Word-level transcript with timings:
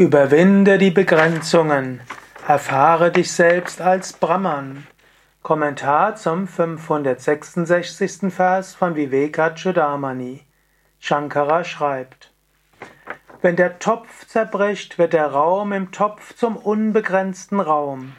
Überwinde 0.00 0.78
die 0.78 0.90
Begrenzungen. 0.90 2.00
Erfahre 2.48 3.12
dich 3.12 3.30
selbst 3.30 3.82
als 3.82 4.14
Brahman. 4.14 4.86
Kommentar 5.42 6.16
zum 6.16 6.48
566. 6.48 8.32
Vers 8.32 8.74
von 8.74 8.96
Vivekachudamani. 8.96 10.40
Shankara 11.00 11.64
schreibt: 11.64 12.32
Wenn 13.42 13.56
der 13.56 13.78
Topf 13.78 14.26
zerbricht, 14.26 14.96
wird 14.96 15.12
der 15.12 15.26
Raum 15.26 15.70
im 15.74 15.92
Topf 15.92 16.34
zum 16.34 16.56
unbegrenzten 16.56 17.60
Raum. 17.60 18.14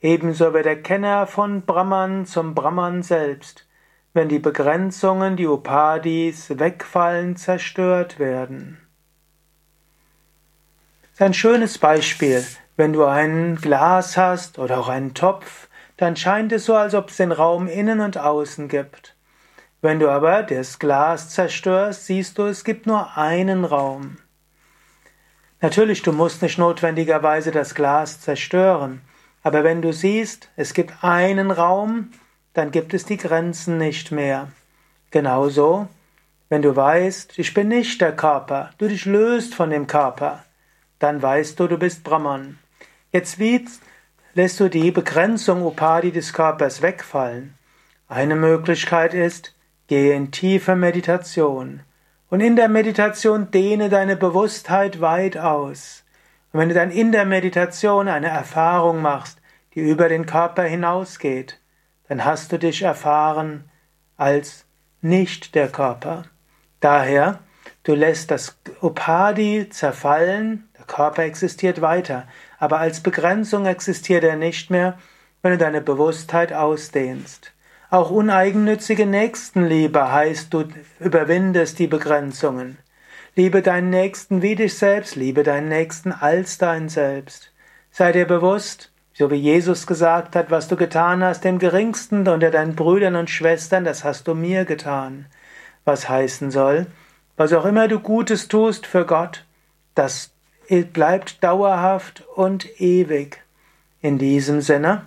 Ebenso 0.00 0.54
wird 0.54 0.64
der 0.64 0.80
Kenner 0.80 1.26
von 1.26 1.60
Brahman 1.60 2.24
zum 2.24 2.54
Brahman 2.54 3.02
selbst, 3.02 3.68
wenn 4.14 4.30
die 4.30 4.38
Begrenzungen, 4.38 5.36
die 5.36 5.46
Upadis, 5.46 6.58
wegfallen, 6.58 7.36
zerstört 7.36 8.18
werden 8.18 8.78
ein 11.20 11.34
schönes 11.34 11.78
Beispiel. 11.78 12.44
Wenn 12.76 12.92
du 12.92 13.04
ein 13.04 13.56
Glas 13.56 14.16
hast 14.16 14.58
oder 14.58 14.78
auch 14.78 14.88
einen 14.88 15.14
Topf, 15.14 15.68
dann 15.96 16.14
scheint 16.14 16.52
es 16.52 16.64
so, 16.64 16.76
als 16.76 16.94
ob 16.94 17.10
es 17.10 17.16
den 17.16 17.32
Raum 17.32 17.66
innen 17.66 18.00
und 18.00 18.18
außen 18.18 18.68
gibt. 18.68 19.16
Wenn 19.80 19.98
du 19.98 20.08
aber 20.08 20.44
das 20.44 20.78
Glas 20.78 21.30
zerstörst, 21.30 22.06
siehst 22.06 22.38
du, 22.38 22.44
es 22.44 22.62
gibt 22.62 22.86
nur 22.86 23.16
einen 23.16 23.64
Raum. 23.64 24.18
Natürlich, 25.60 26.02
du 26.02 26.12
musst 26.12 26.40
nicht 26.40 26.56
notwendigerweise 26.56 27.50
das 27.50 27.74
Glas 27.74 28.20
zerstören, 28.20 29.00
aber 29.42 29.64
wenn 29.64 29.82
du 29.82 29.92
siehst, 29.92 30.50
es 30.54 30.72
gibt 30.72 31.02
einen 31.02 31.50
Raum, 31.50 32.12
dann 32.54 32.70
gibt 32.70 32.94
es 32.94 33.04
die 33.04 33.16
Grenzen 33.16 33.76
nicht 33.76 34.12
mehr. 34.12 34.48
Genauso, 35.10 35.88
wenn 36.48 36.62
du 36.62 36.76
weißt, 36.76 37.38
ich 37.40 37.54
bin 37.54 37.68
nicht 37.68 38.00
der 38.00 38.14
Körper, 38.14 38.70
du 38.78 38.86
dich 38.86 39.04
löst 39.04 39.56
von 39.56 39.70
dem 39.70 39.88
Körper, 39.88 40.44
dann 40.98 41.22
weißt 41.22 41.58
du, 41.60 41.68
du 41.68 41.78
bist 41.78 42.04
Brahman. 42.04 42.58
Jetzt 43.12 43.38
wie 43.38 43.64
lässt 44.34 44.60
du 44.60 44.68
die 44.68 44.90
Begrenzung 44.90 45.62
Upadi 45.62 46.12
des 46.12 46.32
Körpers 46.32 46.82
wegfallen? 46.82 47.54
Eine 48.08 48.36
Möglichkeit 48.36 49.14
ist, 49.14 49.54
gehe 49.86 50.14
in 50.14 50.30
tiefe 50.30 50.76
Meditation 50.76 51.80
und 52.30 52.40
in 52.40 52.56
der 52.56 52.68
Meditation 52.68 53.50
dehne 53.50 53.88
deine 53.88 54.16
Bewusstheit 54.16 55.00
weit 55.00 55.38
aus. 55.38 56.04
Und 56.52 56.60
wenn 56.60 56.68
du 56.68 56.74
dann 56.74 56.90
in 56.90 57.12
der 57.12 57.24
Meditation 57.24 58.08
eine 58.08 58.28
Erfahrung 58.28 59.02
machst, 59.02 59.40
die 59.74 59.80
über 59.80 60.08
den 60.08 60.26
Körper 60.26 60.62
hinausgeht, 60.62 61.60
dann 62.08 62.24
hast 62.24 62.52
du 62.52 62.58
dich 62.58 62.82
erfahren 62.82 63.70
als 64.16 64.64
nicht 65.00 65.54
der 65.54 65.68
Körper. 65.68 66.24
Daher, 66.80 67.40
du 67.84 67.94
lässt 67.94 68.30
das 68.30 68.58
Upadi 68.80 69.68
zerfallen, 69.70 70.67
Körper 70.88 71.22
existiert 71.22 71.80
weiter, 71.80 72.26
aber 72.58 72.80
als 72.80 73.00
Begrenzung 73.00 73.66
existiert 73.66 74.24
er 74.24 74.36
nicht 74.36 74.70
mehr, 74.70 74.98
wenn 75.42 75.52
du 75.52 75.58
deine 75.58 75.80
Bewusstheit 75.80 76.52
ausdehnst. 76.52 77.52
Auch 77.90 78.10
uneigennützige 78.10 79.06
Nächstenliebe 79.06 80.12
heißt, 80.12 80.52
du 80.52 80.64
überwindest 80.98 81.78
die 81.78 81.86
Begrenzungen. 81.86 82.78
Liebe 83.34 83.62
deinen 83.62 83.90
Nächsten 83.90 84.42
wie 84.42 84.56
dich 84.56 84.76
selbst, 84.76 85.14
liebe 85.14 85.44
deinen 85.44 85.68
Nächsten 85.68 86.12
als 86.12 86.58
dein 86.58 86.88
Selbst. 86.88 87.52
Sei 87.90 88.12
dir 88.12 88.26
bewusst, 88.26 88.90
so 89.14 89.30
wie 89.30 89.36
Jesus 89.36 89.86
gesagt 89.86 90.36
hat, 90.36 90.50
was 90.50 90.68
du 90.68 90.76
getan 90.76 91.24
hast, 91.24 91.44
dem 91.44 91.58
Geringsten 91.58 92.28
unter 92.28 92.50
deinen 92.50 92.76
Brüdern 92.76 93.16
und 93.16 93.30
Schwestern, 93.30 93.84
das 93.84 94.04
hast 94.04 94.28
du 94.28 94.34
mir 94.34 94.64
getan. 94.64 95.26
Was 95.84 96.08
heißen 96.08 96.50
soll, 96.50 96.86
was 97.36 97.52
auch 97.52 97.64
immer 97.64 97.88
du 97.88 98.00
Gutes 98.00 98.48
tust 98.48 98.86
für 98.86 99.06
Gott, 99.06 99.44
das 99.94 100.32
bleibt 100.92 101.42
dauerhaft 101.42 102.24
und 102.34 102.80
ewig. 102.80 103.42
In 104.00 104.18
diesem 104.18 104.60
Sinne, 104.60 105.06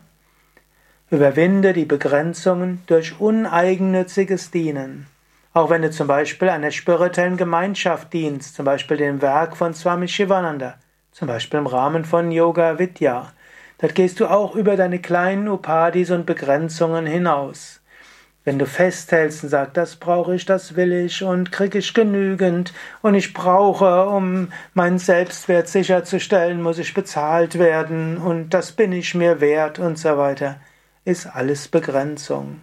überwinde 1.10 1.74
die 1.74 1.86
Begrenzungen 1.86 2.82
durch 2.88 3.20
uneigennütziges 3.20 4.52
Dienen. 4.52 5.08
Auch 5.54 5.70
wenn 5.70 5.82
du 5.82 5.92
zum 5.92 6.08
Beispiel 6.08 6.50
einer 6.50 6.72
spirituellen 6.72 7.38
Gemeinschaft 7.38 8.14
dienst, 8.14 8.56
zum 8.56 8.66
Beispiel 8.66 8.98
dem 8.98 9.22
Werk 9.22 9.58
von 9.58 9.74
Swami 9.74 10.08
Shivananda, 10.08 10.76
zum 11.12 11.28
Beispiel 11.28 11.60
im 11.60 11.68
Rahmen 11.68 12.06
von 12.06 12.32
Yoga 12.32 12.80
Vidya, 12.80 13.34
dort 13.80 13.96
gehst 13.96 14.20
du 14.20 14.28
auch 14.28 14.56
über 14.56 14.78
deine 14.78 15.00
kleinen 15.00 15.50
Upadis 15.50 16.10
und 16.12 16.26
Begrenzungen 16.26 17.06
hinaus. 17.06 17.81
Wenn 18.44 18.58
du 18.58 18.66
festhältst 18.66 19.44
und 19.44 19.50
sagst, 19.50 19.78
das 19.78 19.98
brauche 19.98 20.34
ich, 20.34 20.46
das 20.46 20.76
will 20.76 20.94
ich 20.94 21.24
und 21.24 21.52
kriege 21.52 21.78
ich 21.78 21.94
genügend 21.94 22.74
und 23.04 23.14
ich 23.14 23.34
brauche, 23.34 24.08
um 24.08 24.52
meinen 24.74 24.98
Selbstwert 24.98 25.68
sicherzustellen, 25.68 26.60
muss 26.62 26.80
ich 26.80 26.96
bezahlt 26.96 27.60
werden 27.60 28.18
und 28.18 28.50
das 28.50 28.72
bin 28.72 28.94
ich 28.94 29.14
mir 29.14 29.42
wert 29.42 29.78
und 29.78 30.00
so 30.00 30.18
weiter, 30.18 30.60
ist 31.06 31.28
alles 31.28 31.68
Begrenzung. 31.68 32.62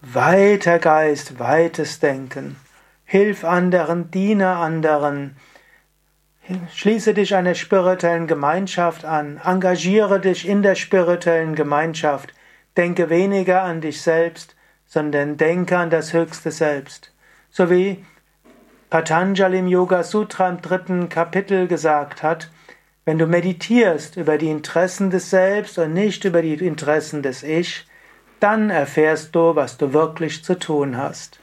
Weiter 0.00 0.80
Geist, 0.80 1.38
weites 1.38 2.00
Denken. 2.00 2.56
Hilf 3.04 3.44
anderen, 3.44 4.10
diene 4.10 4.56
anderen. 4.56 5.36
Schließe 6.74 7.14
dich 7.14 7.36
einer 7.36 7.54
spirituellen 7.54 8.26
Gemeinschaft 8.26 9.04
an, 9.04 9.40
engagiere 9.44 10.18
dich 10.18 10.48
in 10.48 10.62
der 10.62 10.74
spirituellen 10.74 11.54
Gemeinschaft, 11.54 12.34
denke 12.76 13.10
weniger 13.10 13.62
an 13.62 13.80
dich 13.80 14.02
selbst, 14.02 14.56
sondern 14.92 15.38
denke 15.38 15.78
an 15.78 15.88
das 15.88 16.12
höchste 16.12 16.50
Selbst. 16.50 17.12
So 17.48 17.70
wie 17.70 18.04
Patanjali 18.90 19.60
im 19.60 19.66
Yoga 19.66 20.02
Sutra 20.02 20.50
im 20.50 20.60
dritten 20.60 21.08
Kapitel 21.08 21.66
gesagt 21.66 22.22
hat, 22.22 22.50
wenn 23.06 23.16
du 23.16 23.26
meditierst 23.26 24.18
über 24.18 24.36
die 24.36 24.50
Interessen 24.50 25.08
des 25.08 25.30
Selbst 25.30 25.78
und 25.78 25.94
nicht 25.94 26.26
über 26.26 26.42
die 26.42 26.52
Interessen 26.52 27.22
des 27.22 27.42
Ich, 27.42 27.86
dann 28.38 28.68
erfährst 28.68 29.34
du, 29.34 29.56
was 29.56 29.78
du 29.78 29.94
wirklich 29.94 30.44
zu 30.44 30.58
tun 30.58 30.98
hast. 30.98 31.40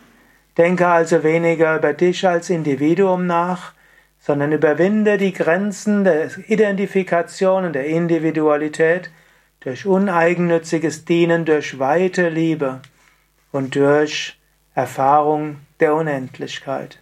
Denke 0.56 0.86
also 0.86 1.24
weniger 1.24 1.76
über 1.76 1.94
dich 1.94 2.28
als 2.28 2.52
Individuum 2.52 3.26
nach, 3.26 3.74
sondern 4.20 4.52
überwinde 4.52 5.18
die 5.18 5.34
Grenzen 5.34 6.04
der 6.04 6.30
Identifikation 6.50 7.66
und 7.66 7.74
der 7.74 7.88
Individualität 7.88 9.10
durch 9.62 9.88
uneigennütziges 9.88 11.06
Dienen, 11.06 11.46
durch 11.46 11.80
weite 11.80 12.30
Liebe 12.30 12.82
und 13.52 13.76
durch 13.76 14.38
Erfahrung 14.76 15.62
der 15.80 15.96
Unendlichkeit. 15.96 17.00